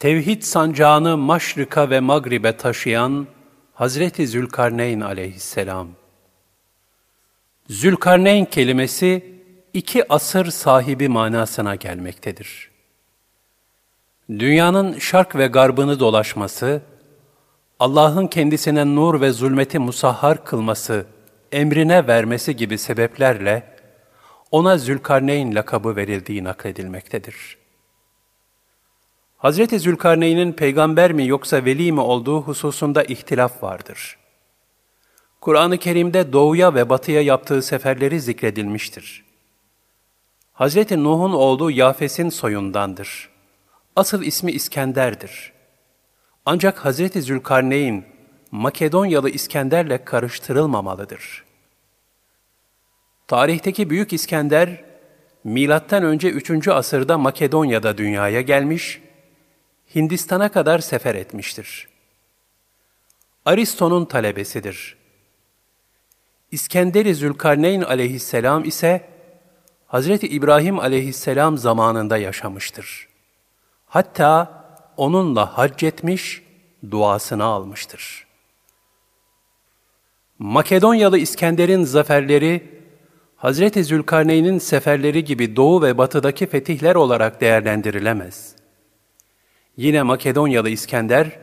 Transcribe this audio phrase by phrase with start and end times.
[0.00, 3.26] Tevhid sancağını maşrika ve magribe taşıyan
[3.74, 5.88] Hazreti Zülkarneyn aleyhisselam.
[7.68, 9.34] Zülkarneyn kelimesi
[9.74, 12.70] iki asır sahibi manasına gelmektedir.
[14.30, 16.82] Dünyanın şark ve garbını dolaşması,
[17.78, 21.06] Allah'ın kendisine nur ve zulmeti musahhar kılması,
[21.52, 23.76] emrine vermesi gibi sebeplerle
[24.50, 27.59] ona Zülkarneyn lakabı verildiği nakledilmektedir.
[29.40, 34.18] Hazreti Zülkarneyn'in peygamber mi yoksa veli mi olduğu hususunda ihtilaf vardır.
[35.40, 39.24] Kur'an-ı Kerim'de doğuya ve batıya yaptığı seferleri zikredilmiştir.
[40.52, 43.28] Hazreti Nuh'un oğlu Yafes'in soyundandır.
[43.96, 45.52] Asıl ismi İskender'dir.
[46.46, 48.04] Ancak Hazreti Zülkarneyn,
[48.50, 51.44] Makedonyalı İskender'le karıştırılmamalıdır.
[53.28, 54.84] Tarihteki Büyük İskender,
[56.04, 56.68] önce 3.
[56.68, 59.00] asırda Makedonya'da dünyaya gelmiş,
[59.94, 61.88] Hindistan'a kadar sefer etmiştir.
[63.44, 64.96] Aristo'nun talebesidir.
[66.50, 69.08] İskender-i Zülkarneyn aleyhisselam ise
[69.86, 73.08] Hazreti İbrahim aleyhisselam zamanında yaşamıştır.
[73.86, 74.64] Hatta
[74.96, 76.42] onunla hac etmiş,
[76.90, 78.26] duasını almıştır.
[80.38, 82.80] Makedonyalı İskender'in zaferleri,
[83.36, 88.59] Hazreti Zülkarneyn'in seferleri gibi doğu ve batıdaki fetihler olarak değerlendirilemez.
[89.76, 91.38] Yine Makedonyalı İskender,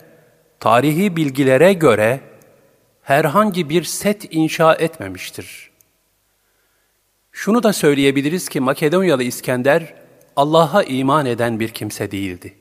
[0.60, 2.20] tarihi bilgilere göre
[3.02, 5.72] herhangi bir set inşa etmemiştir.
[7.32, 9.94] Şunu da söyleyebiliriz ki Makedonyalı İskender,
[10.36, 12.54] Allah'a iman eden bir kimse değildi.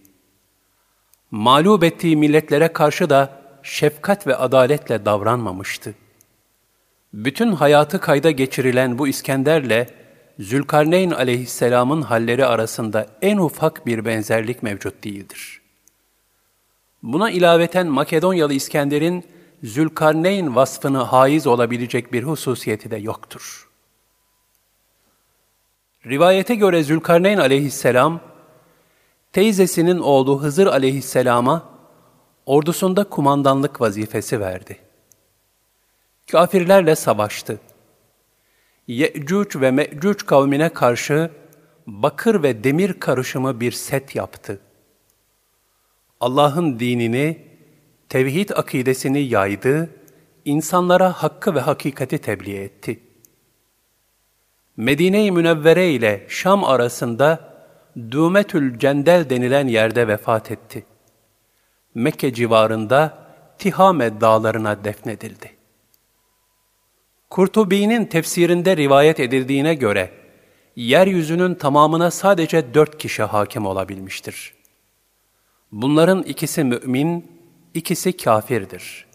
[1.31, 5.95] Mağlup ettiği milletlere karşı da şefkat ve adaletle davranmamıştı.
[7.13, 9.87] Bütün hayatı kayda geçirilen bu İskender'le
[10.39, 15.61] Zülkarneyn aleyhisselamın halleri arasında en ufak bir benzerlik mevcut değildir.
[17.03, 19.25] Buna ilaveten Makedonyalı İskender'in
[19.63, 23.69] Zülkarneyn vasfını haiz olabilecek bir hususiyeti de yoktur.
[26.07, 28.21] Rivayete göre Zülkarneyn aleyhisselam,
[29.33, 31.63] teyzesinin oğlu Hızır aleyhisselama
[32.47, 34.79] ordusunda kumandanlık vazifesi verdi.
[36.31, 37.61] Kafirlerle savaştı.
[38.89, 41.31] Ye'cuc ve Me'cuc kavmine karşı
[41.87, 44.61] bakır ve demir karışımı bir set yaptı.
[46.21, 47.47] Allah'ın dinini,
[48.09, 49.91] tevhid akidesini yaydı,
[50.45, 53.01] insanlara hakkı ve hakikati tebliğ etti.
[54.77, 57.57] Medine-i Münevvere ile Şam arasında
[58.11, 60.87] Dümetül Cendel denilen yerde vefat etti.
[61.95, 63.27] Mekke civarında
[63.59, 65.56] Tihame dağlarına defnedildi.
[67.37, 70.11] Kurtubi'nin tefsirinde rivayet edildiğine göre,
[70.77, 74.55] yeryüzünün tamamına sadece dört kişi hakim olabilmiştir.
[75.73, 77.31] Bunların ikisi mümin,
[77.75, 79.07] ikisi kafirdir.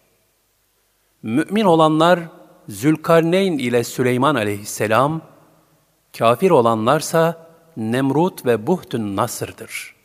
[1.24, 2.20] Mümin olanlar
[2.70, 5.22] Zülkarneyn ile Süleyman aleyhisselam,
[6.18, 9.96] kafir olanlarsa Nemrut ve Buhtun Nasır'dır.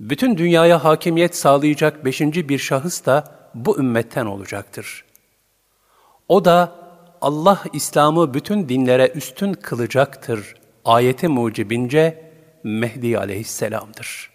[0.00, 5.04] Bütün dünyaya hakimiyet sağlayacak beşinci bir şahıs da bu ümmetten olacaktır.
[6.28, 6.72] O da
[7.20, 10.54] Allah İslam'ı bütün dinlere üstün kılacaktır.
[10.84, 12.32] Ayeti mucibince
[12.64, 14.30] Mehdi aleyhisselamdır.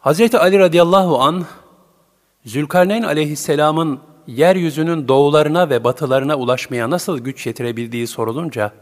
[0.00, 0.34] Hz.
[0.34, 1.46] Ali radıyallahu an
[2.44, 8.72] Zülkarneyn aleyhisselamın yeryüzünün doğularına ve batılarına ulaşmaya nasıl güç yetirebildiği sorulunca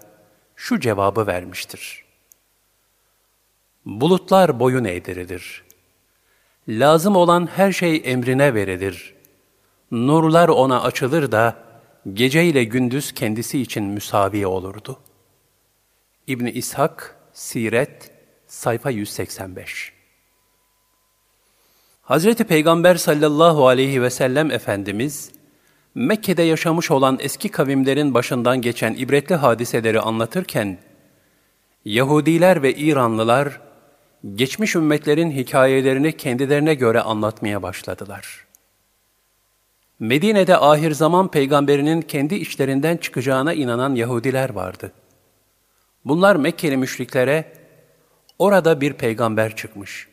[0.56, 2.04] şu cevabı vermiştir.
[3.86, 5.64] Bulutlar boyun eğdirilir.
[6.68, 9.13] Lazım olan her şey emrine verilir.
[9.90, 11.56] Nurlar ona açılır da
[12.12, 14.98] gece ile gündüz kendisi için müsavi olurdu.
[16.26, 18.10] İbni İshak, Siret,
[18.46, 19.92] sayfa 185
[22.02, 25.32] Hazreti Peygamber sallallahu aleyhi ve sellem Efendimiz,
[25.94, 30.78] Mekke'de yaşamış olan eski kavimlerin başından geçen ibretli hadiseleri anlatırken,
[31.84, 33.60] Yahudiler ve İranlılar,
[34.34, 38.44] geçmiş ümmetlerin hikayelerini kendilerine göre anlatmaya başladılar.
[40.04, 44.92] Medine'de ahir zaman peygamberinin kendi işlerinden çıkacağına inanan Yahudiler vardı.
[46.04, 47.52] Bunlar Mekkeli müşriklere,
[48.38, 50.08] orada bir peygamber çıkmış.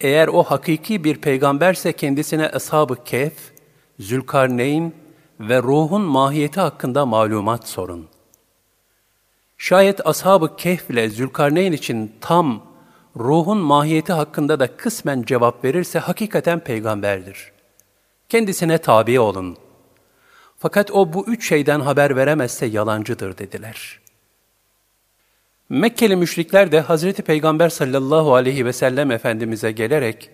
[0.00, 3.32] Eğer o hakiki bir peygamberse kendisine Ashab-ı Kehf,
[3.98, 4.92] Zülkarneyn
[5.40, 8.08] ve ruhun mahiyeti hakkında malumat sorun.
[9.58, 12.62] Şayet Ashab-ı Kehf ile Zülkarneyn için tam
[13.16, 17.51] ruhun mahiyeti hakkında da kısmen cevap verirse hakikaten peygamberdir.
[18.32, 19.56] Kendisine tabi olun.
[20.58, 24.00] Fakat o bu üç şeyden haber veremezse yalancıdır dediler.
[25.68, 30.30] Mekkeli müşrikler de Hazreti Peygamber sallallahu aleyhi ve sellem Efendimiz'e gelerek,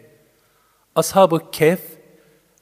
[0.95, 1.81] Ashab-ı Kehf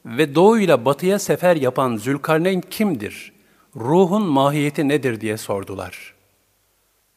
[0.07, 3.33] ve doğuyla batıya sefer yapan Zülkarneyn kimdir?
[3.77, 6.15] Ruhun mahiyeti nedir diye sordular.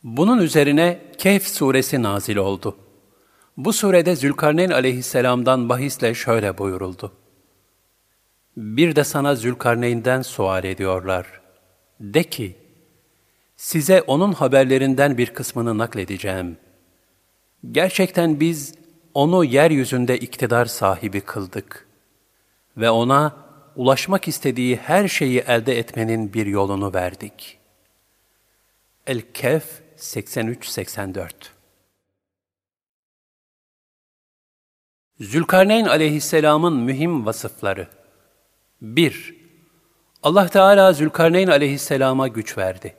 [0.03, 2.77] Bunun üzerine Kehf suresi nazil oldu.
[3.57, 7.18] Bu surede Zülkarneyn aleyhisselamdan bahisle şöyle buyuruldu.
[8.59, 11.41] Bir de sana Zülkarneyn'den sual ediyorlar.
[11.99, 12.55] De ki,
[13.55, 16.57] size onun haberlerinden bir kısmını nakledeceğim.
[17.71, 18.75] Gerçekten biz
[19.13, 21.87] onu yeryüzünde iktidar sahibi kıldık
[22.77, 23.35] ve ona
[23.75, 27.57] ulaşmak istediği her şeyi elde etmenin bir yolunu verdik.
[29.07, 31.29] El-Kehf 83-84
[35.19, 37.98] Zülkarneyn aleyhisselamın mühim vasıfları
[38.81, 39.35] 1.
[40.23, 42.95] Allah Teala Zülkarneyn aleyhisselama güç verdi.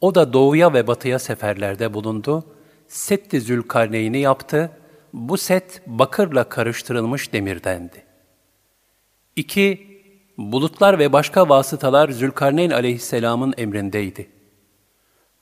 [0.00, 2.44] O da doğuya ve batıya seferlerde bulundu.
[2.88, 4.70] Setti Zülkarneyn'i yaptı.
[5.12, 8.04] Bu set bakırla karıştırılmış demirdendi.
[9.36, 10.02] 2.
[10.38, 14.30] Bulutlar ve başka vasıtalar Zülkarneyn aleyhisselamın emrindeydi.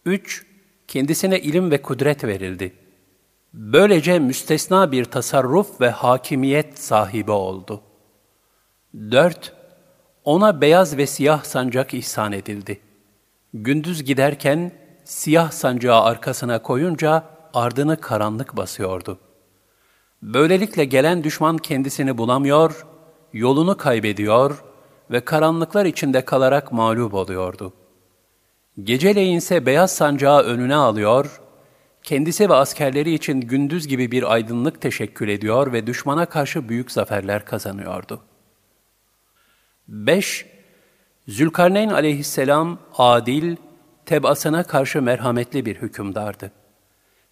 [0.04, 0.46] 3.
[0.88, 2.72] Kendisine ilim ve kudret verildi.
[3.54, 7.82] Böylece müstesna bir tasarruf ve hakimiyet sahibi oldu.
[8.94, 9.59] 4.
[10.24, 12.80] Ona beyaz ve siyah sancak ihsan edildi.
[13.54, 14.72] Gündüz giderken
[15.04, 17.24] siyah sancağı arkasına koyunca
[17.54, 19.18] ardını karanlık basıyordu.
[20.22, 22.86] Böylelikle gelen düşman kendisini bulamıyor,
[23.32, 24.64] yolunu kaybediyor
[25.10, 27.72] ve karanlıklar içinde kalarak mağlup oluyordu.
[28.82, 31.40] Geceleyin ise beyaz sancağı önüne alıyor,
[32.02, 37.44] kendisi ve askerleri için gündüz gibi bir aydınlık teşekkül ediyor ve düşmana karşı büyük zaferler
[37.44, 38.20] kazanıyordu.
[39.90, 40.46] 5.
[41.28, 43.56] Zülkarneyn aleyhisselam adil,
[44.06, 46.52] tebasına karşı merhametli bir hükümdardı.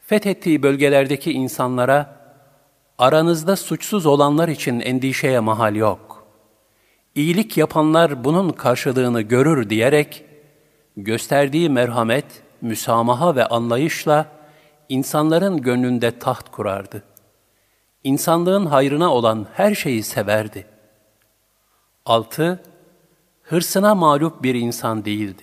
[0.07, 2.19] Fethettiği bölgelerdeki insanlara,
[2.99, 6.27] aranızda suçsuz olanlar için endişeye mahal yok.
[7.15, 10.25] İyilik yapanlar bunun karşılığını görür diyerek,
[10.97, 12.27] gösterdiği merhamet,
[12.61, 14.27] müsamaha ve anlayışla
[14.89, 17.03] insanların gönlünde taht kurardı.
[18.05, 20.78] İnsanlığın hayrına olan her şeyi severdi.
[22.09, 22.63] 6.
[23.43, 25.43] Hırsına mağlup bir insan değildi.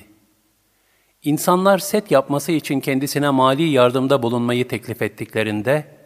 [1.24, 5.98] İnsanlar set yapması için kendisine mali yardımda bulunmayı teklif ettiklerinde,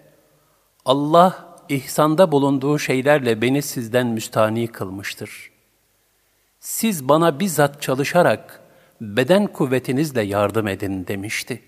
[0.85, 5.51] Allah ihsanda bulunduğu şeylerle beni sizden müstani kılmıştır.
[6.59, 8.61] Siz bana bizzat çalışarak
[9.01, 11.61] beden kuvvetinizle yardım edin demişti.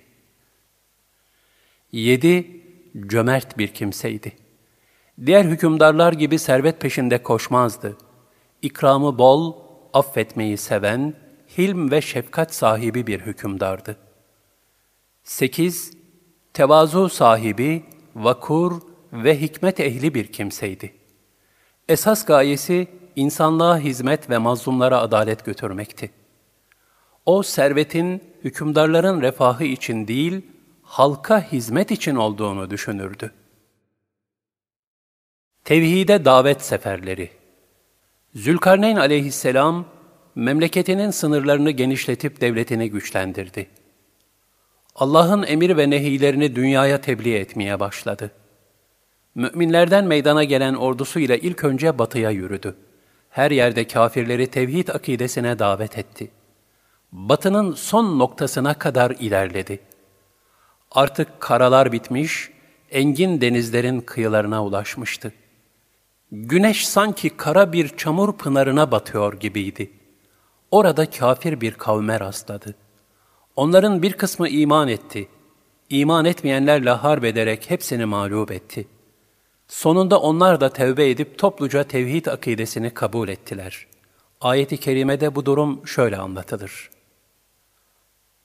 [1.92, 2.62] 7.
[3.08, 4.32] Cömert bir kimseydi.
[5.26, 7.98] Diğer hükümdarlar gibi servet peşinde koşmazdı.
[8.62, 9.56] İkramı bol,
[9.94, 11.14] affetmeyi seven,
[11.58, 13.98] hilm ve şefkat sahibi bir hükümdardı.
[15.24, 15.92] 8.
[16.54, 17.86] Tevazu sahibi,
[18.16, 18.82] vakur
[19.14, 20.94] ve hikmet ehli bir kimseydi.
[21.90, 26.12] Esas gayesi insanlığa hizmet ve mazlumlara adalet götürmekti.
[27.26, 30.42] O servetin hükümdarların refahı için değil,
[30.84, 33.34] halka hizmet için olduğunu düşünürdü.
[35.64, 37.41] Tevhide davet seferleri
[38.36, 39.86] Zülkarneyn aleyhisselam,
[40.36, 43.68] memleketinin sınırlarını genişletip devletini güçlendirdi.
[44.96, 48.32] Allah'ın emir ve nehilerini dünyaya tebliğ etmeye başladı.
[49.36, 52.76] Müminlerden meydana gelen ordusuyla ilk önce batıya yürüdü.
[53.30, 56.32] Her yerde kafirleri tevhid akidesine davet etti.
[57.12, 59.80] Batının son noktasına kadar ilerledi.
[60.92, 62.50] Artık karalar bitmiş,
[62.92, 65.34] engin denizlerin kıyılarına ulaşmıştı.
[66.32, 69.92] Güneş sanki kara bir çamur pınarına batıyor gibiydi.
[70.72, 72.76] Orada kafir bir kavme rastladı.
[73.56, 75.28] Onların bir kısmı iman etti.
[75.90, 78.88] İman etmeyenlerle harp ederek hepsini mağlup etti.
[79.68, 83.88] Sonunda onlar da tevbe edip topluca tevhid akidesini kabul ettiler.
[84.42, 86.90] Ayet-i kerimede bu durum şöyle anlatılır.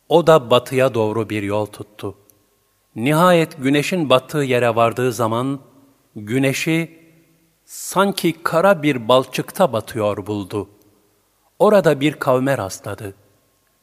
[0.09, 2.19] O da batıya doğru bir yol tuttu.
[2.97, 5.61] Nihayet güneşin battığı yere vardığı zaman,
[6.17, 7.06] güneşi
[7.67, 10.71] sanki kara bir balçıkta batıyor buldu.
[11.59, 13.15] Orada bir kavme rastladı.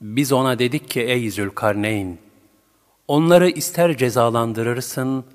[0.01, 2.17] Biz ona dedik ki ey Zülkarneyn,
[3.07, 5.25] onları ister cezalandırırsın,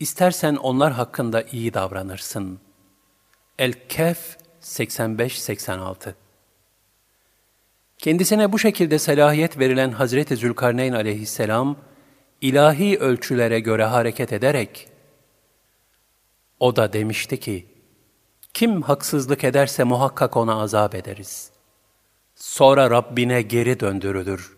[0.00, 2.60] istersen onlar hakkında iyi davranırsın.
[3.58, 6.14] El-Kehf 85-86
[7.98, 11.76] Kendisine bu şekilde selahiyet verilen Hazreti Zülkarneyn aleyhisselam,
[12.40, 14.88] ilahi ölçülere göre hareket ederek,
[16.60, 17.66] o da demişti ki,
[18.54, 21.50] kim haksızlık ederse muhakkak ona azap ederiz.
[22.34, 24.56] Sonra Rabbine geri döndürülür.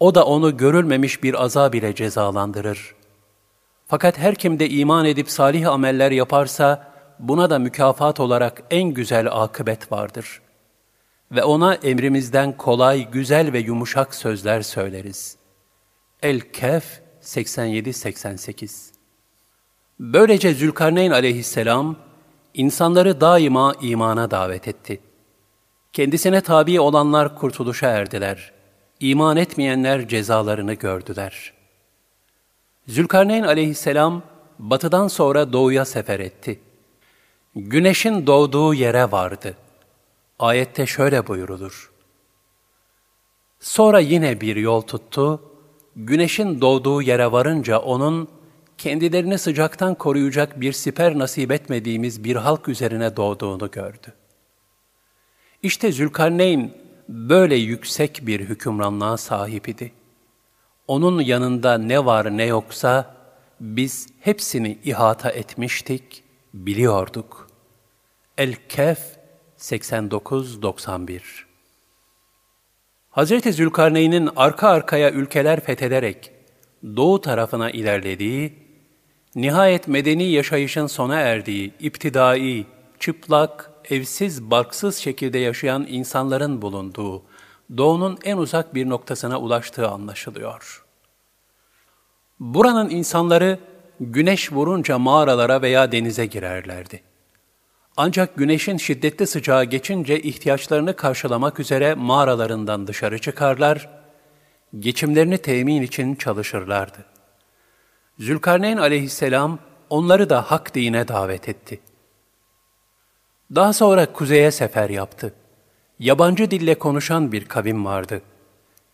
[0.00, 2.94] O da onu görülmemiş bir azab ile cezalandırır.
[3.86, 9.26] Fakat her kim de iman edip salih ameller yaparsa, buna da mükafat olarak en güzel
[9.32, 10.40] akıbet vardır.
[11.32, 15.36] Ve ona emrimizden kolay, güzel ve yumuşak sözler söyleriz.
[16.22, 18.94] El-Kehf 87-88
[20.00, 21.96] Böylece Zülkarneyn aleyhisselam,
[22.54, 25.00] insanları daima imana davet etti.
[25.92, 28.52] Kendisine tabi olanlar kurtuluşa erdiler.
[29.00, 31.52] İman etmeyenler cezalarını gördüler.
[32.88, 34.22] Zülkarneyn aleyhisselam,
[34.58, 36.60] batıdan sonra doğuya sefer etti.
[37.56, 39.54] Güneşin doğduğu yere vardı.
[40.38, 41.90] Ayette şöyle buyurulur.
[43.60, 45.42] Sonra yine bir yol tuttu,
[45.96, 48.28] güneşin doğduğu yere varınca onun,
[48.78, 54.14] kendilerini sıcaktan koruyacak bir siper nasip etmediğimiz bir halk üzerine doğduğunu gördü.
[55.62, 56.72] İşte Zülkarneyn
[57.08, 59.92] böyle yüksek bir hükümranlığa sahip idi.
[60.88, 63.14] Onun yanında ne var ne yoksa
[63.60, 67.48] biz hepsini ihata etmiştik, biliyorduk.
[68.38, 69.00] El-Kehf
[69.58, 71.20] 89-91
[73.10, 76.32] Hazreti Zülkarneyn'in arka arkaya ülkeler fethederek
[76.96, 78.63] doğu tarafına ilerlediği
[79.36, 82.66] nihayet medeni yaşayışın sona erdiği, iptidai,
[82.98, 87.22] çıplak, evsiz, barksız şekilde yaşayan insanların bulunduğu,
[87.76, 90.84] doğunun en uzak bir noktasına ulaştığı anlaşılıyor.
[92.40, 93.58] Buranın insanları
[94.00, 97.02] güneş vurunca mağaralara veya denize girerlerdi.
[97.96, 103.88] Ancak güneşin şiddetli sıcağı geçince ihtiyaçlarını karşılamak üzere mağaralarından dışarı çıkarlar,
[104.78, 107.13] geçimlerini temin için çalışırlardı.
[108.18, 109.58] Zülkarneyn aleyhisselam
[109.90, 111.80] onları da hak dine davet etti.
[113.54, 115.34] Daha sonra kuzeye sefer yaptı.
[115.98, 118.22] Yabancı dille konuşan bir kavim vardı.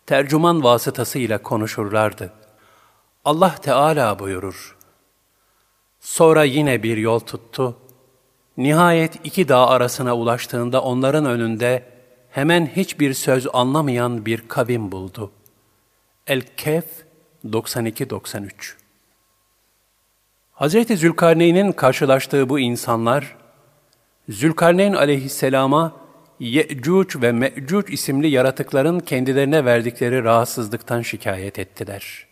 [0.05, 2.33] Tercüman vasıtasıyla konuşurlardı.
[3.25, 4.77] Allah Teala buyurur.
[5.99, 7.77] Sonra yine bir yol tuttu.
[8.57, 11.83] Nihayet iki dağ arasına ulaştığında onların önünde
[12.29, 15.31] hemen hiçbir söz anlamayan bir kavim buldu.
[16.27, 16.85] El-Kehf
[17.45, 18.80] 92-93
[20.61, 20.99] Hz.
[20.99, 23.35] Zülkarneyn'in karşılaştığı bu insanlar,
[24.29, 25.93] Zülkarneyn aleyhisselama
[26.39, 32.27] Ye'cuc ve Me'cuc isimli yaratıkların kendilerine verdikleri rahatsızlıktan şikayet ettiler.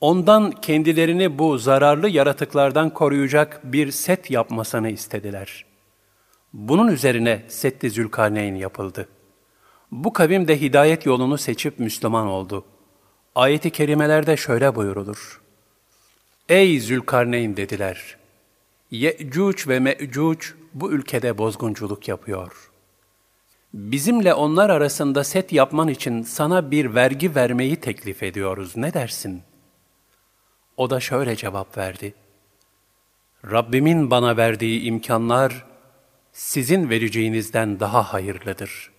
[0.00, 5.64] Ondan kendilerini bu zararlı yaratıklardan koruyacak bir set yapmasını istediler.
[6.52, 9.08] Bunun üzerine Setti Zülkarneyn yapıldı.
[9.90, 12.64] Bu kavim de hidayet yolunu seçip Müslüman oldu.
[13.34, 15.41] Ayet-i kerimelerde şöyle buyurulur.
[16.52, 18.16] Ey Zülkarneyn dediler.
[18.90, 22.70] Ye'cuc ve Me'cuc bu ülkede bozgunculuk yapıyor.
[23.74, 28.76] Bizimle onlar arasında set yapman için sana bir vergi vermeyi teklif ediyoruz.
[28.76, 29.42] Ne dersin?
[30.76, 32.14] O da şöyle cevap verdi.
[33.50, 35.66] Rabbimin bana verdiği imkanlar
[36.32, 38.90] sizin vereceğinizden daha hayırlıdır.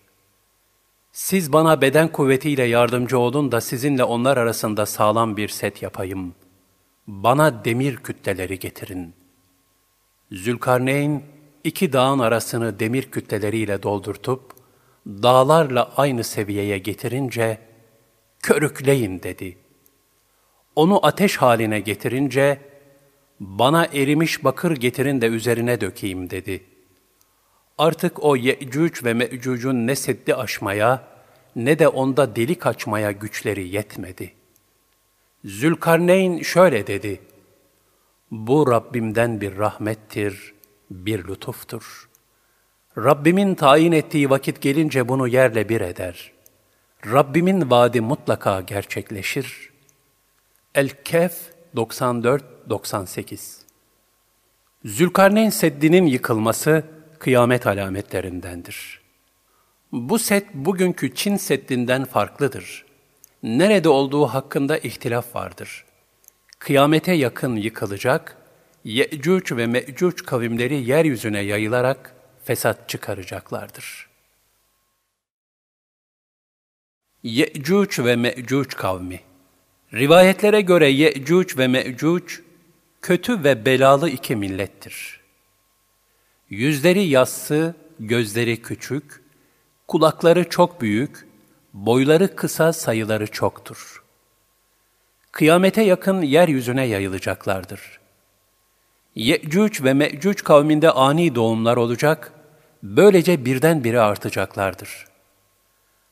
[1.12, 6.43] Siz bana beden kuvvetiyle yardımcı olun da sizinle onlar arasında sağlam bir set yapayım.''
[7.08, 9.14] Bana demir kütleleri getirin.
[10.32, 11.24] Zülkarneyn
[11.64, 14.54] iki dağın arasını demir kütleleriyle doldurtup,
[15.08, 17.58] dağlarla aynı seviyeye getirince,
[18.40, 19.58] körükleyin dedi.
[20.76, 22.60] Onu ateş haline getirince,
[23.40, 26.64] bana erimiş bakır getirin de üzerine dökeyim dedi.
[27.78, 31.08] Artık o Ye'cuc ve Me'cuc'un ne seddi aşmaya,
[31.56, 34.43] ne de onda delik açmaya güçleri yetmedi.''
[35.46, 37.22] Zülkarneyn şöyle dedi,
[38.32, 40.54] Bu Rabbimden bir rahmettir,
[40.92, 42.10] bir lütuftur.
[42.98, 46.32] Rabbimin tayin ettiği vakit gelince bunu yerle bir eder.
[47.06, 49.70] Rabbimin vaadi mutlaka gerçekleşir.
[50.76, 51.38] El-Kehf
[51.76, 53.62] 94-98
[54.86, 56.84] Zülkarneyn Seddi'nin yıkılması
[57.20, 59.02] kıyamet alametlerindendir.
[59.92, 62.93] Bu set bugünkü Çin Seddi'nden farklıdır
[63.44, 65.86] nerede olduğu hakkında ihtilaf vardır.
[66.60, 68.38] Kıyamete yakın yıkılacak,
[68.84, 74.10] Ye'cuc ve Me'cuc kavimleri yeryüzüne yayılarak fesat çıkaracaklardır.
[77.24, 79.20] Ye'cuc ve Me'cuc kavmi
[79.94, 82.36] Rivayetlere göre Ye'cuc ve Me'cuc,
[83.02, 85.20] kötü ve belalı iki millettir.
[86.50, 89.22] Yüzleri yassı, gözleri küçük,
[89.88, 91.28] kulakları çok büyük,
[91.74, 94.04] boyları kısa sayıları çoktur.
[95.32, 98.00] Kıyamete yakın yeryüzüne yayılacaklardır.
[99.16, 102.34] Ye'cuc ve Me'cuc kavminde ani doğumlar olacak,
[102.84, 105.08] böylece birdenbire artacaklardır.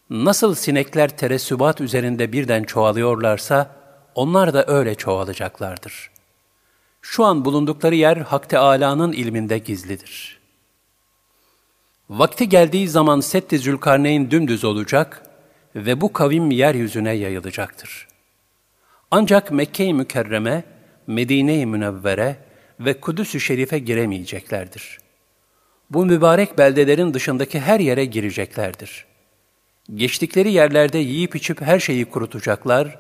[0.09, 3.75] Nasıl sinekler teresübat üzerinde birden çoğalıyorlarsa,
[4.15, 6.11] onlar da öyle çoğalacaklardır.
[7.01, 10.39] Şu an bulundukları yer Hak Teâlâ'nın ilminde gizlidir.
[12.09, 15.30] Vakti geldiği zaman Setti Zülkarneyn dümdüz olacak
[15.75, 18.07] ve bu kavim yeryüzüne yayılacaktır.
[19.11, 20.63] Ancak Mekke-i Mükerreme,
[21.07, 22.35] Medine-i Münevvere
[22.79, 24.99] ve Kudüs-ü Şerif'e giremeyeceklerdir.
[25.89, 29.05] Bu mübarek beldelerin dışındaki her yere gireceklerdir.
[29.95, 32.99] Geçtikleri yerlerde yiyip içip her şeyi kurutacaklar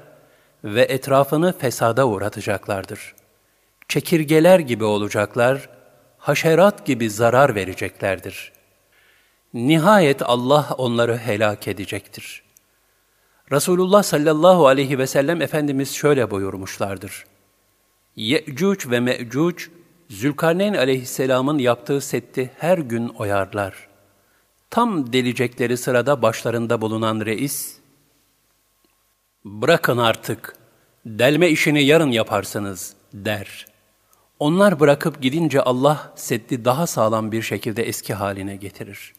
[0.63, 3.15] ve etrafını fesada uğratacaklardır.
[3.87, 5.69] Çekirgeler gibi olacaklar,
[6.17, 8.51] haşerat gibi zarar vereceklerdir.
[9.53, 12.43] Nihayet Allah onları helak edecektir.
[13.51, 17.25] Resulullah sallallahu aleyhi ve sellem Efendimiz şöyle buyurmuşlardır.
[18.15, 19.63] Ye'cuc ve Me'cuc,
[20.09, 23.87] Zülkarneyn aleyhisselamın yaptığı setti her gün oyarlar.
[24.69, 27.77] Tam delicekleri sırada başlarında bulunan reis,
[29.45, 30.55] ''Bırakın artık,
[31.05, 33.65] delme işini yarın yaparsınız.'' der.
[34.39, 39.13] Onlar bırakıp gidince Allah seddi daha sağlam bir şekilde eski haline getirir.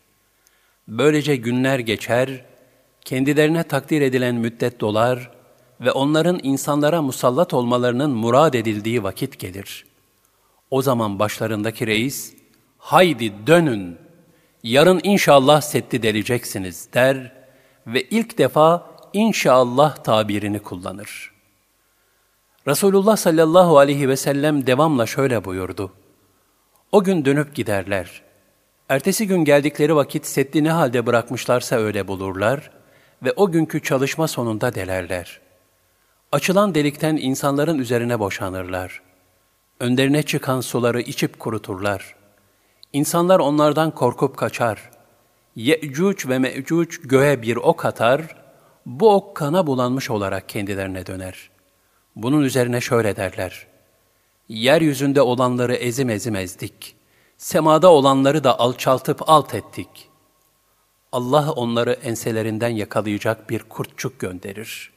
[0.88, 2.44] Böylece günler geçer,
[3.04, 5.30] kendilerine takdir edilen müddet dolar
[5.80, 9.86] ve onların insanlara musallat olmalarının murad edildiği vakit gelir.
[10.70, 12.34] O zaman başlarındaki reis,
[12.78, 13.98] haydi dönün,
[14.62, 17.32] yarın inşallah setti deleceksiniz der
[17.86, 21.32] ve ilk defa inşallah tabirini kullanır.
[22.68, 25.92] Resulullah sallallahu aleyhi ve sellem devamla şöyle buyurdu.
[26.92, 28.22] O gün dönüp giderler.
[28.88, 32.70] Ertesi gün geldikleri vakit setti ne halde bırakmışlarsa öyle bulurlar
[33.22, 35.40] ve o günkü çalışma sonunda delerler.
[36.32, 39.02] Açılan delikten insanların üzerine boşanırlar.
[39.80, 42.14] Önlerine çıkan suları içip kuruturlar.
[42.92, 44.90] İnsanlar onlardan korkup kaçar.
[45.56, 48.36] Ye'cuc ve Me'cuc göğe bir ok atar,
[48.86, 51.50] bu ok kana bulanmış olarak kendilerine döner.
[52.16, 53.66] Bunun üzerine şöyle derler.
[54.48, 56.96] Yeryüzünde olanları ezim ezim ezdik.
[57.36, 60.11] Semada olanları da alçaltıp alt ettik.
[61.12, 64.92] Allah onları enselerinden yakalayacak bir kurtçuk gönderir.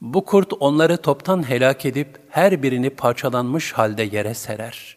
[0.00, 4.96] Bu kurt onları toptan helak edip her birini parçalanmış halde yere serer.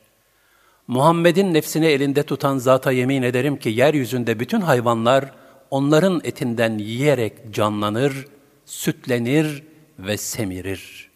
[0.88, 5.32] Muhammed'in nefsini elinde tutan zata yemin ederim ki yeryüzünde bütün hayvanlar
[5.70, 8.28] onların etinden yiyerek canlanır,
[8.66, 9.64] sütlenir
[10.00, 11.10] ve semirir.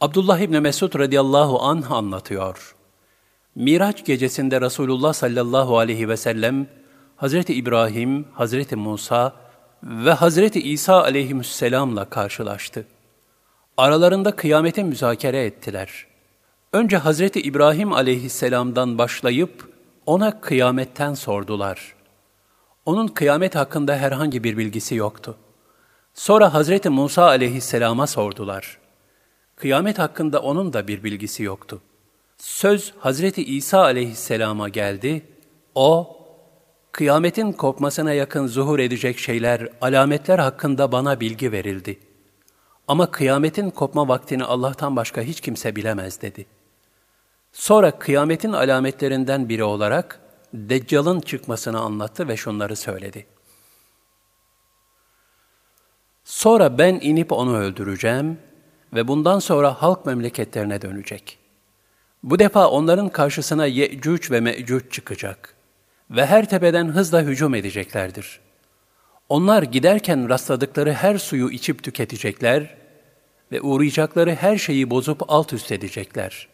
[0.00, 2.74] Abdullah İbni Mesud radıyallahu anh anlatıyor.
[3.58, 6.66] Miraç gecesinde Resulullah sallallahu aleyhi ve sellem,
[7.16, 9.32] Hazreti İbrahim, Hazreti Musa
[9.82, 12.86] ve Hazreti İsa aleyhisselamla karşılaştı.
[13.76, 16.06] Aralarında kıyameti müzakere ettiler.
[16.72, 19.72] Önce Hazreti İbrahim aleyhisselamdan başlayıp
[20.06, 21.94] ona kıyametten sordular.
[22.86, 25.36] Onun kıyamet hakkında herhangi bir bilgisi yoktu.
[26.14, 28.78] Sonra Hazreti Musa aleyhisselama sordular.
[29.56, 31.80] Kıyamet hakkında onun da bir bilgisi yoktu.
[32.38, 35.22] Söz Hazreti İsa aleyhisselama geldi.
[35.74, 36.16] O,
[36.92, 41.98] kıyametin kopmasına yakın zuhur edecek şeyler, alametler hakkında bana bilgi verildi.
[42.88, 46.46] Ama kıyametin kopma vaktini Allah'tan başka hiç kimse bilemez dedi.
[47.52, 50.20] Sonra kıyametin alametlerinden biri olarak
[50.54, 53.26] Deccal'ın çıkmasını anlattı ve şunları söyledi.
[56.24, 58.38] Sonra ben inip onu öldüreceğim
[58.94, 61.37] ve bundan sonra halk memleketlerine dönecek.
[62.22, 65.54] Bu defa onların karşısına Ye'cuc ve Me'cuc çıkacak
[66.10, 68.40] ve her tepeden hızla hücum edeceklerdir.
[69.28, 72.76] Onlar giderken rastladıkları her suyu içip tüketecekler
[73.52, 76.48] ve uğrayacakları her şeyi bozup alt üst edecekler.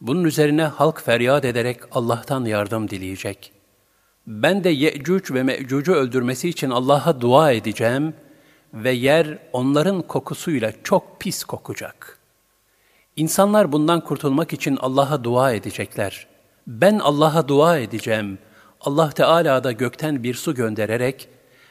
[0.00, 3.52] Bunun üzerine halk feryat ederek Allah'tan yardım dileyecek.
[4.26, 8.14] Ben de Ye'cuc ve Me'cuc'u öldürmesi için Allah'a dua edeceğim
[8.74, 12.17] ve yer onların kokusuyla çok pis kokacak.''
[13.18, 16.26] İnsanlar bundan kurtulmak için Allah'a dua edecekler.
[16.66, 18.38] Ben Allah'a dua edeceğim.
[18.80, 21.28] Allah Teala da gökten bir su göndererek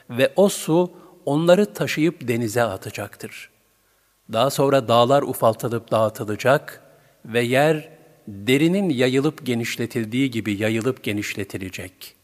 [0.10, 0.92] ve o su
[1.26, 3.50] onları taşıyıp denize atacaktır.
[4.34, 6.84] Daha sonra dağlar ufaltılıp dağıtılacak
[7.26, 7.90] ve yer
[8.28, 12.17] derinin yayılıp genişletildiği gibi yayılıp genişletilecek.''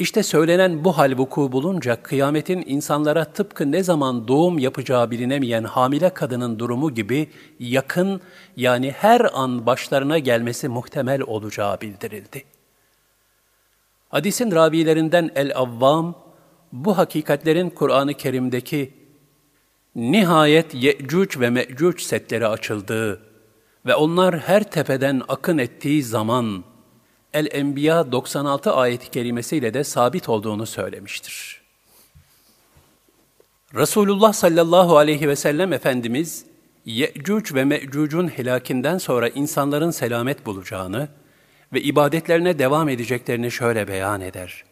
[0.00, 6.10] İşte söylenen bu hal vuku bulunca kıyametin insanlara tıpkı ne zaman doğum yapacağı bilinemeyen hamile
[6.10, 8.20] kadının durumu gibi yakın
[8.56, 12.44] yani her an başlarına gelmesi muhtemel olacağı bildirildi.
[14.08, 16.14] Hadisin ravilerinden El-Avvam,
[16.72, 18.94] bu hakikatlerin Kur'an-ı Kerim'deki
[19.94, 23.20] nihayet Ye'cuc ve Me'cuc setleri açıldığı
[23.86, 26.64] ve onlar her tepeden akın ettiği zaman
[27.34, 31.60] El-Enbiya 96 ayet-i kerimesiyle de sabit olduğunu söylemiştir.
[33.74, 36.46] Resulullah sallallahu aleyhi ve sellem Efendimiz,
[36.84, 41.08] Ye'cuc ve Me'cuc'un helakinden sonra insanların selamet bulacağını
[41.72, 44.64] ve ibadetlerine devam edeceklerini şöyle beyan eder.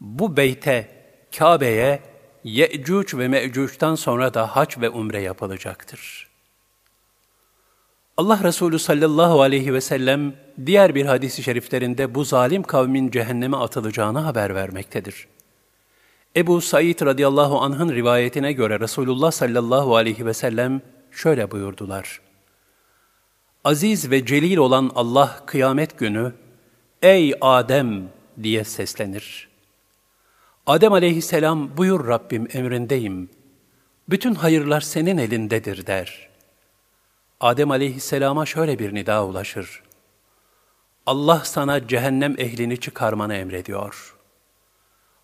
[0.00, 0.88] Bu beyte,
[1.38, 2.02] Kabe'ye,
[2.44, 6.25] Ye'cuc ve Me'cuc'tan sonra da hac ve umre yapılacaktır.
[8.16, 10.34] Allah Resulü sallallahu aleyhi ve sellem
[10.66, 15.28] diğer bir hadisi şeriflerinde bu zalim kavmin cehenneme atılacağını haber vermektedir.
[16.36, 22.20] Ebu Said radıyallahu anh'ın rivayetine göre Resulullah sallallahu aleyhi ve sellem şöyle buyurdular.
[23.64, 26.32] Aziz ve celil olan Allah kıyamet günü,
[27.02, 28.08] Ey Adem
[28.42, 29.48] diye seslenir.
[30.66, 33.30] Adem aleyhisselam buyur Rabbim emrindeyim.
[34.08, 36.25] Bütün hayırlar senin elindedir der.
[37.40, 39.82] Adem aleyhisselama şöyle bir nida ulaşır.
[41.06, 44.16] Allah sana cehennem ehlini çıkarmanı emrediyor.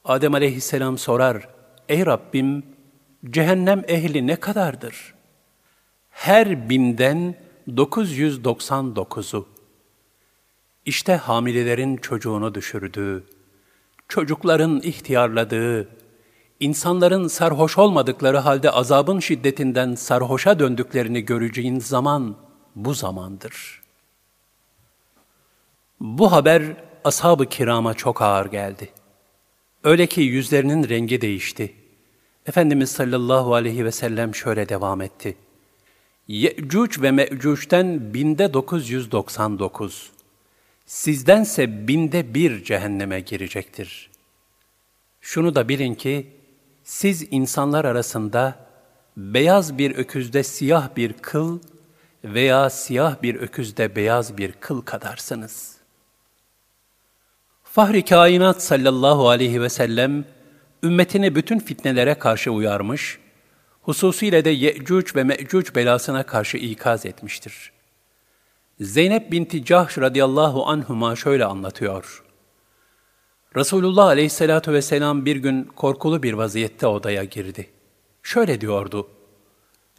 [0.04, 1.48] Adem aleyhisselam sorar,
[1.88, 2.66] Ey Rabbim,
[3.30, 5.14] cehennem ehli ne kadardır?
[6.10, 7.34] Her binden
[7.68, 9.48] 999'u.
[10.84, 13.24] İşte hamilelerin çocuğunu düşürdüğü,
[14.08, 15.88] çocukların ihtiyarladığı,
[16.62, 22.36] insanların sarhoş olmadıkları halde azabın şiddetinden sarhoşa döndüklerini göreceğin zaman
[22.76, 23.80] bu zamandır.
[26.00, 26.62] Bu haber
[27.04, 28.90] ashab-ı kirama çok ağır geldi.
[29.84, 31.74] Öyle ki yüzlerinin rengi değişti.
[32.46, 35.36] Efendimiz sallallahu aleyhi ve sellem şöyle devam etti.
[36.28, 40.10] Ye'cuc ve Me'cuc'ten binde 999.
[40.86, 44.10] Sizdense binde bir cehenneme girecektir.
[45.20, 46.26] Şunu da bilin ki,
[46.92, 48.54] siz insanlar arasında
[49.16, 51.58] beyaz bir öküzde siyah bir kıl
[52.24, 55.76] veya siyah bir öküzde beyaz bir kıl kadarsınız.
[57.64, 60.24] Fahri kainat sallallahu aleyhi ve sellem,
[60.82, 63.18] ümmetini bütün fitnelere karşı uyarmış,
[63.82, 67.72] hususiyle de Ye'cuc ve Me'cuc belasına karşı ikaz etmiştir.
[68.80, 72.31] Zeynep binti Cahş radıyallahu anhuma şöyle anlatıyor.
[73.56, 77.70] Resulullah aleyhissalatu vesselam bir gün korkulu bir vaziyette odaya girdi.
[78.22, 79.08] Şöyle diyordu.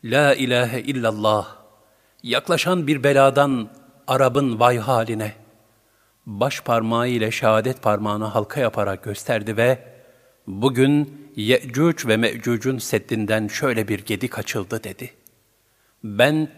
[0.03, 1.55] La ilahe illallah.
[2.23, 3.69] Yaklaşan bir beladan
[4.07, 5.33] Arap'ın vay haline.
[6.25, 9.79] Baş parmağı ile şehadet parmağını halka yaparak gösterdi ve
[10.47, 15.13] bugün Ye'cuc ve Me'cuc'un seddinden şöyle bir gedik açıldı dedi.
[16.03, 16.49] Ben,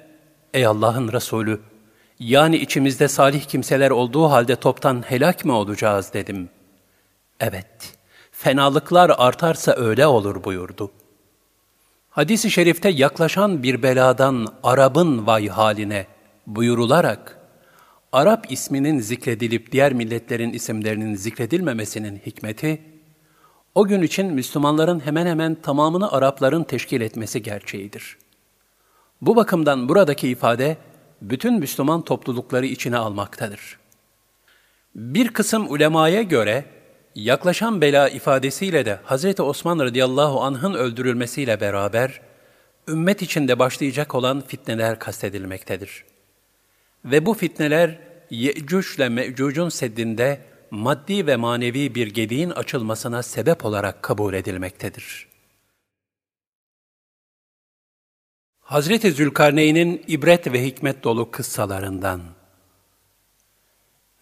[0.53, 1.59] ey Allah'ın Resulü,
[2.19, 6.49] yani içimizde salih kimseler olduğu halde toptan helak mı olacağız dedim.
[7.39, 7.97] Evet,
[8.31, 10.91] fenalıklar artarsa öyle olur buyurdu.
[12.09, 16.07] Hadis-i şerifte yaklaşan bir beladan Arap'ın vay haline
[16.47, 17.39] buyurularak,
[18.11, 22.81] Arap isminin zikredilip diğer milletlerin isimlerinin zikredilmemesinin hikmeti,
[23.75, 28.17] o gün için Müslümanların hemen hemen tamamını Arapların teşkil etmesi gerçeğidir.
[29.21, 30.77] Bu bakımdan buradaki ifade,
[31.21, 33.79] bütün Müslüman toplulukları içine almaktadır.
[34.95, 36.65] Bir kısım ulemaya göre,
[37.15, 39.39] yaklaşan bela ifadesiyle de Hz.
[39.39, 42.21] Osman radıyallahu anh'ın öldürülmesiyle beraber,
[42.87, 46.05] ümmet içinde başlayacak olan fitneler kastedilmektedir.
[47.05, 47.99] Ve bu fitneler,
[48.29, 55.27] Ye'cuc ile Me'cuc'un seddinde maddi ve manevi bir gediğin açılmasına sebep olarak kabul edilmektedir.
[58.59, 62.21] Hazreti Zülkarneyn'in ibret ve hikmet dolu kıssalarından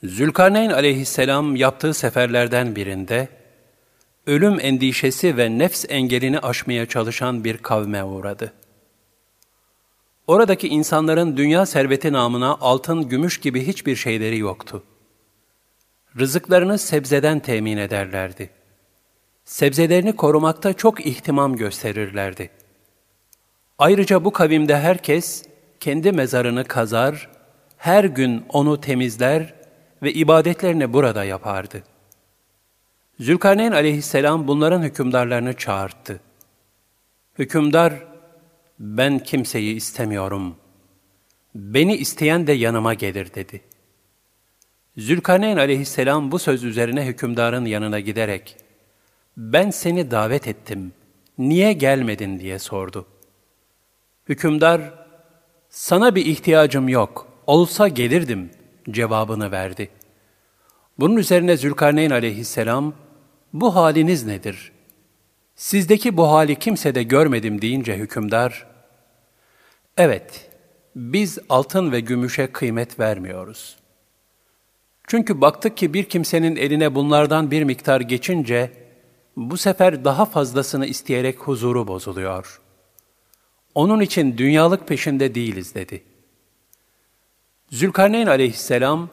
[0.03, 3.27] Zülkarneyn aleyhisselam yaptığı seferlerden birinde,
[4.27, 8.53] ölüm endişesi ve nefs engelini aşmaya çalışan bir kavme uğradı.
[10.27, 14.83] Oradaki insanların dünya serveti namına altın, gümüş gibi hiçbir şeyleri yoktu.
[16.19, 18.49] Rızıklarını sebzeden temin ederlerdi.
[19.45, 22.49] Sebzelerini korumakta çok ihtimam gösterirlerdi.
[23.77, 25.43] Ayrıca bu kavimde herkes
[25.79, 27.29] kendi mezarını kazar,
[27.77, 29.62] her gün onu temizler
[30.03, 31.83] ve ibadetlerini burada yapardı.
[33.19, 36.19] Zülkarneyn aleyhisselam bunların hükümdarlarını çağırttı.
[37.39, 37.93] Hükümdar,
[38.79, 40.55] ben kimseyi istemiyorum.
[41.55, 43.61] Beni isteyen de yanıma gelir dedi.
[44.97, 48.57] Zülkarneyn aleyhisselam bu söz üzerine hükümdarın yanına giderek,
[49.37, 50.93] ben seni davet ettim,
[51.37, 53.05] niye gelmedin diye sordu.
[54.29, 54.81] Hükümdar,
[55.69, 58.49] sana bir ihtiyacım yok, olsa gelirdim
[58.91, 59.89] cevabını verdi.
[60.99, 62.93] Bunun üzerine Zülkarneyn aleyhisselam,
[63.53, 64.71] bu haliniz nedir?
[65.55, 68.67] Sizdeki bu hali kimse de görmedim deyince hükümdar,
[69.97, 70.49] evet,
[70.95, 73.77] biz altın ve gümüşe kıymet vermiyoruz.
[75.07, 78.71] Çünkü baktık ki bir kimsenin eline bunlardan bir miktar geçince,
[79.37, 82.61] bu sefer daha fazlasını isteyerek huzuru bozuluyor.
[83.75, 86.03] Onun için dünyalık peşinde değiliz dedi.
[87.73, 89.09] Zülkarneyn aleyhisselam,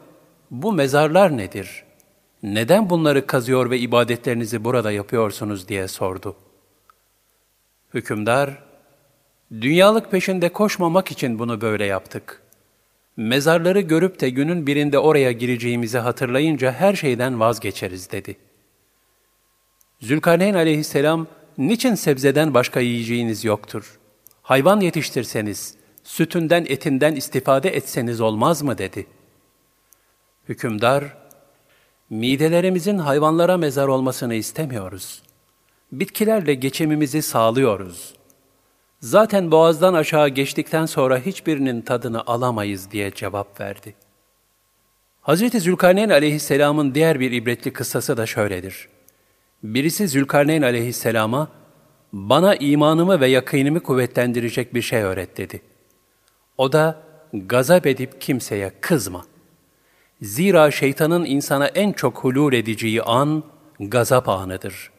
[0.50, 1.84] bu mezarlar nedir?
[2.42, 6.36] Neden bunları kazıyor ve ibadetlerinizi burada yapıyorsunuz diye sordu.
[7.94, 8.62] Hükümdar,
[9.60, 12.42] dünyalık peşinde koşmamak için bunu böyle yaptık.
[13.16, 18.36] Mezarları görüp de günün birinde oraya gireceğimizi hatırlayınca her şeyden vazgeçeriz dedi.
[20.00, 21.26] Zülkarneyn aleyhisselam,
[21.58, 23.98] niçin sebzeden başka yiyeceğiniz yoktur?
[24.42, 29.06] Hayvan yetiştirseniz, sütünden etinden istifade etseniz olmaz mı dedi.
[30.48, 31.04] Hükümdar,
[32.10, 35.22] midelerimizin hayvanlara mezar olmasını istemiyoruz.
[35.92, 38.14] Bitkilerle geçimimizi sağlıyoruz.
[39.00, 43.94] Zaten boğazdan aşağı geçtikten sonra hiçbirinin tadını alamayız diye cevap verdi.
[45.20, 48.88] Hazreti Zülkarneyn aleyhisselamın diğer bir ibretli kıssası da şöyledir.
[49.62, 51.48] Birisi Zülkarneyn aleyhisselama,
[52.12, 55.62] bana imanımı ve yakınımı kuvvetlendirecek bir şey öğret dedi.
[56.60, 59.24] O da, gazap edip kimseye kızma.
[60.22, 63.44] Zira şeytanın insana en çok hulul edeceği an,
[63.80, 64.90] gazap anıdır.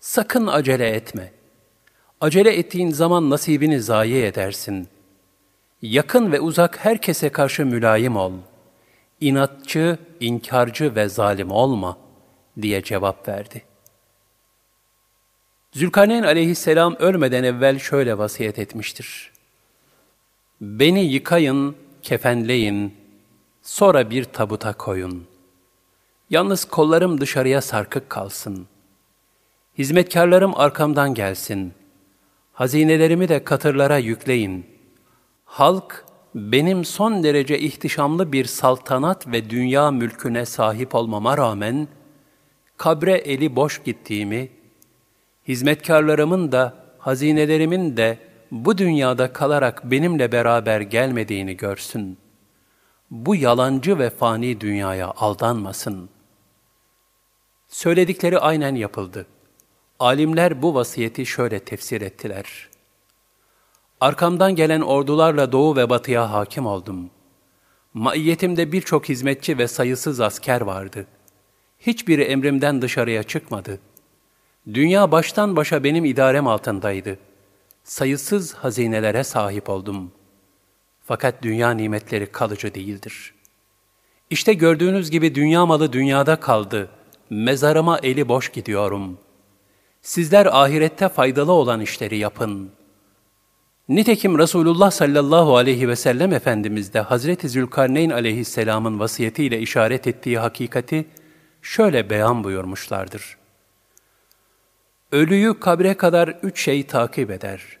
[0.00, 1.32] Sakın acele etme.
[2.20, 4.88] Acele ettiğin zaman nasibini zayi edersin.
[5.82, 8.32] Yakın ve uzak herkese karşı mülayim ol.
[9.20, 11.98] İnatçı, inkarcı ve zalim olma,
[12.62, 13.62] diye cevap verdi.''
[15.72, 19.31] Zülkarneyn aleyhisselam ölmeden evvel şöyle vasiyet etmiştir.
[20.62, 22.94] Beni yıkayın, kefenleyin,
[23.62, 25.24] sonra bir tabuta koyun.
[26.30, 28.66] Yalnız kollarım dışarıya sarkık kalsın.
[29.78, 31.72] Hizmetkarlarım arkamdan gelsin.
[32.52, 34.66] Hazinelerimi de katırlara yükleyin.
[35.44, 41.88] Halk, benim son derece ihtişamlı bir saltanat ve dünya mülküne sahip olmama rağmen,
[42.76, 44.48] kabre eli boş gittiğimi,
[45.48, 52.18] hizmetkarlarımın da, hazinelerimin de bu dünyada kalarak benimle beraber gelmediğini görsün.
[53.10, 56.08] Bu yalancı ve fani dünyaya aldanmasın.
[57.68, 59.26] Söyledikleri aynen yapıldı.
[59.98, 62.68] Alimler bu vasiyeti şöyle tefsir ettiler.
[64.00, 67.10] Arkamdan gelen ordularla doğu ve batıya hakim oldum.
[67.94, 71.06] Maiyetimde birçok hizmetçi ve sayısız asker vardı.
[71.80, 73.92] Hiçbiri emrimden dışarıya çıkmadı.''
[74.74, 77.18] Dünya baştan başa benim idarem altındaydı.
[77.84, 80.12] Sayısız hazinelere sahip oldum.
[81.04, 83.34] Fakat dünya nimetleri kalıcı değildir.
[84.30, 86.88] İşte gördüğünüz gibi dünya malı dünyada kaldı.
[87.30, 89.18] Mezarıma eli boş gidiyorum.
[90.02, 92.70] Sizler ahirette faydalı olan işleri yapın.
[93.88, 101.04] Nitekim Resulullah sallallahu aleyhi ve sellem Efendimiz de Hazreti Zülkarneyn aleyhisselamın vasiyetiyle işaret ettiği hakikati
[101.62, 103.41] şöyle beyan buyurmuşlardır.
[105.12, 107.78] Ölüyü kabre kadar üç şey takip eder.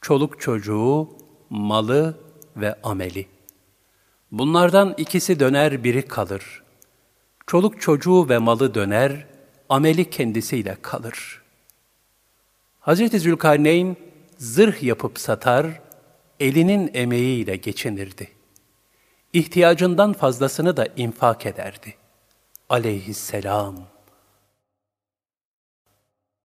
[0.00, 1.08] Çoluk çocuğu,
[1.50, 2.18] malı
[2.56, 3.26] ve ameli.
[4.32, 6.62] Bunlardan ikisi döner, biri kalır.
[7.46, 9.26] Çoluk çocuğu ve malı döner,
[9.68, 11.42] ameli kendisiyle kalır.
[12.80, 13.22] Hz.
[13.22, 13.96] Zülkarneyn
[14.38, 15.66] zırh yapıp satar,
[16.40, 18.28] elinin emeğiyle geçinirdi.
[19.32, 21.94] İhtiyacından fazlasını da infak ederdi.
[22.68, 23.95] Aleyhisselam.